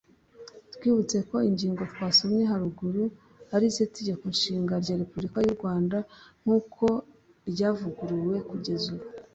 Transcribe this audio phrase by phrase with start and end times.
[0.73, 3.03] twibutse ko ingingo twasomye haruguru
[3.55, 5.97] ari z’itegeko nshinga rya republika y’u rwanda
[6.41, 6.83] nkuko
[7.51, 9.05] ry’avuguruwe kugeza ubu.